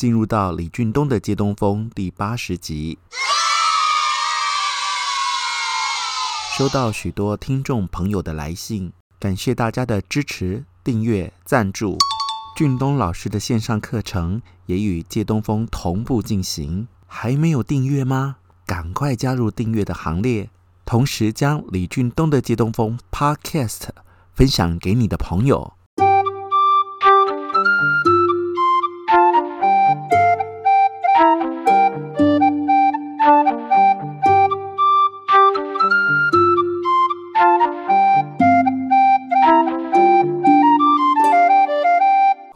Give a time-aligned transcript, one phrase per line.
[0.00, 2.98] 进入到李俊东的借东风第八十集。
[6.56, 11.98] 收到许多听众朋友的来信，感谢大家的支持、订阅、赞助。
[12.56, 18.36] 俊东老师的线上课程也与借东风同步进行，还没有订阅吗？
[18.64, 20.48] 赶快加入订阅的行列，
[20.86, 23.90] 同时将李俊东的借东风 Podcast
[24.32, 25.74] 分享给你的朋友。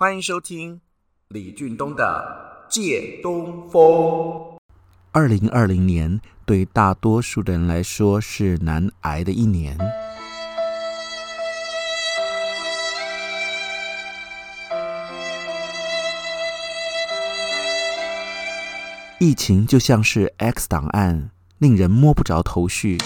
[0.04, 0.82] 欢迎收听
[1.28, 3.80] 李俊东的《借东风》。
[5.12, 9.78] 二零二零年对大多数的人来说是难挨的一年，
[19.18, 22.98] 疫情就像是 X 档案，令人摸不着头绪。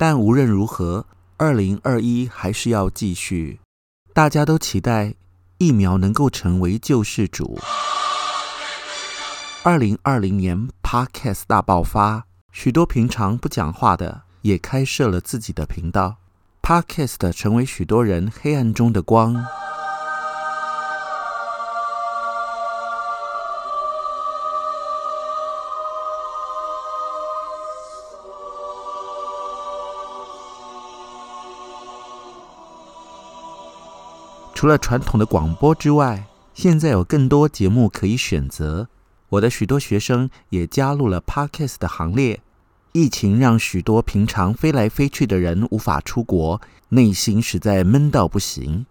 [0.00, 1.04] 但无论如何，
[1.36, 3.60] 二零二一还是要继续。
[4.14, 5.14] 大家都期待
[5.58, 7.58] 疫苗能够成为救世主。
[9.62, 16.16] 二零二零年 Podcast 大爆发，许多平常不讲话的也开设了自己的频道。
[16.62, 19.44] Podcast 成为许多人黑暗中的光。
[34.60, 36.22] 除了传统的广播之外，
[36.52, 38.88] 现在有更多节目可以选择。
[39.30, 42.42] 我的许多学生也加入了 Podcast 的行列。
[42.92, 48.84] 疫情让许多平常飞来飞去的人无法出国，内心实在闷到不行。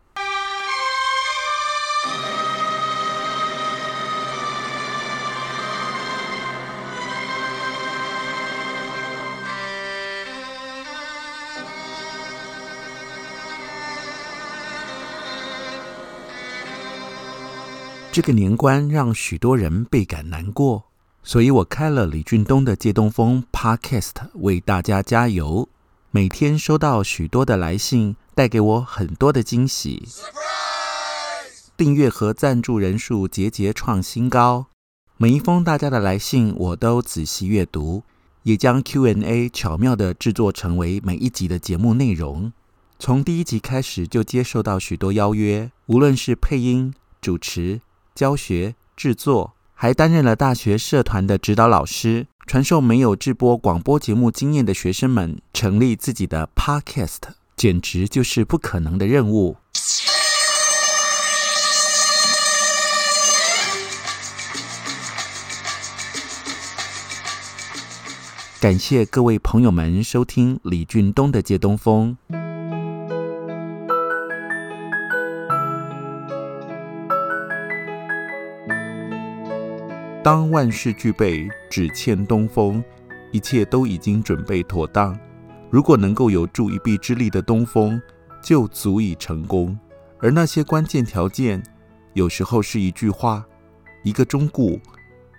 [18.19, 20.83] 这个年关让许多人倍感难过，
[21.23, 25.69] 所以我开了李俊东的借东风 Podcast 为大家加油。
[26.11, 30.03] 每天收到许多的来信，带给我很多的惊喜。
[30.05, 31.67] Surprise!
[31.77, 34.65] 订阅和赞助人数节节创新高，
[35.15, 38.03] 每一封大家的来信我都仔细阅读，
[38.43, 42.51] 也将 Q&A 巧妙地制作成为每一集的节目内容。
[42.99, 47.79] 从第一集开始就接受到许多邀约，无论是配音、主持。
[48.19, 57.19] 教学制作，还担任了大学社团的指导老师，传授没有制播广播节目经验的学生们成立自己的 Podcast，
[57.55, 59.55] 简直就是不可能的任务。
[68.59, 72.17] 感谢各位朋友们收听李俊东的借东风。
[80.21, 82.83] 当万事俱备，只欠东风，
[83.31, 85.17] 一切都已经准备妥当。
[85.69, 88.01] 如果能够有助一臂之力的东风，
[88.43, 89.77] 就足以成功。
[90.19, 91.63] 而那些关键条件，
[92.15, 93.45] 有时候是一句话、
[94.03, 94.77] 一个忠告、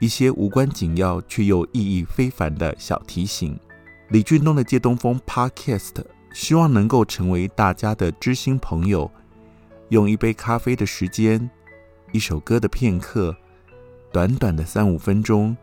[0.01, 3.59] 一些无关紧要却又意义非凡的小提醒。
[4.09, 6.03] 李俊东的借东风 Podcast，
[6.33, 9.11] 希望能够成为大家的知心朋友，
[9.91, 11.51] 用一杯咖啡的时间，
[12.13, 13.37] 一首歌的片刻。
[14.13, 15.57] 短短的三五分钟，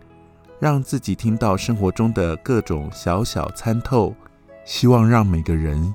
[0.59, 4.16] 让自己听到生活中的各种小小参透，
[4.63, 5.94] 希望让每个人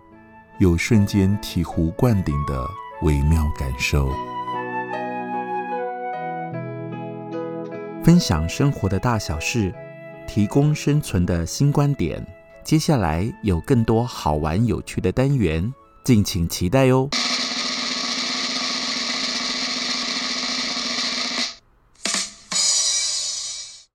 [0.59, 2.69] 有瞬间醍醐灌顶的
[3.03, 4.09] 微妙感受。
[8.05, 9.73] 分享生活的大小事，
[10.26, 12.25] 提供生存的新观点。
[12.62, 15.73] 接下来有更多好玩有趣的单元，
[16.05, 17.09] 敬请期待哟。